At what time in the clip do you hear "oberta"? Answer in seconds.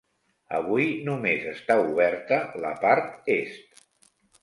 1.83-2.43